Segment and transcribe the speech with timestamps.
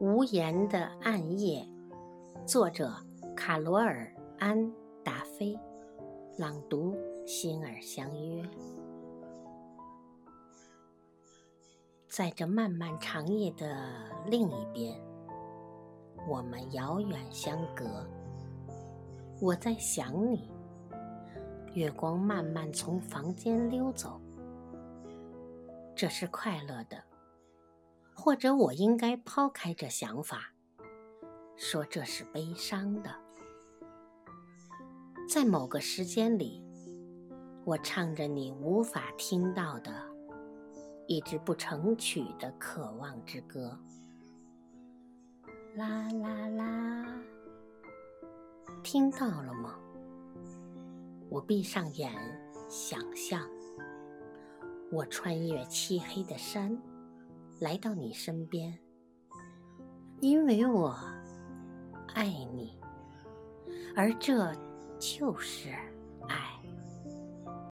[0.00, 1.64] 无言的暗夜，
[2.44, 2.92] 作者
[3.36, 4.58] 卡罗尔·安·
[5.04, 5.56] 达菲，
[6.36, 8.42] 朗读：心儿相约。
[12.08, 13.88] 在这漫漫长夜的
[14.26, 15.00] 另一边，
[16.28, 18.04] 我们遥远相隔。
[19.40, 20.50] 我在想你，
[21.72, 24.20] 月光慢慢从房间溜走，
[25.94, 27.00] 这是快乐的。
[28.24, 30.54] 或者我应该抛开这想法，
[31.56, 33.14] 说这是悲伤的。
[35.28, 36.64] 在某个时间里，
[37.66, 39.92] 我唱着你无法听到的
[41.06, 43.78] 一支不成曲的渴望之歌。
[45.74, 47.06] 啦啦啦，
[48.82, 49.78] 听到了吗？
[51.28, 52.10] 我闭上眼，
[52.70, 53.46] 想象
[54.90, 56.74] 我穿越漆黑的山。
[57.60, 58.78] 来到你身边，
[60.20, 60.96] 因为我
[62.14, 62.78] 爱你，
[63.96, 64.52] 而这
[64.98, 65.70] 就是。